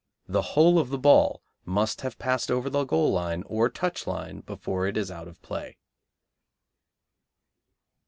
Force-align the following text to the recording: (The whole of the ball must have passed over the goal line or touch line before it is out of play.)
(The 0.27 0.41
whole 0.57 0.79
of 0.79 0.89
the 0.89 0.97
ball 0.97 1.43
must 1.63 2.01
have 2.01 2.17
passed 2.17 2.49
over 2.49 2.71
the 2.71 2.85
goal 2.85 3.11
line 3.13 3.43
or 3.45 3.69
touch 3.69 4.07
line 4.07 4.39
before 4.39 4.87
it 4.87 4.97
is 4.97 5.11
out 5.11 5.27
of 5.27 5.39
play.) 5.43 5.77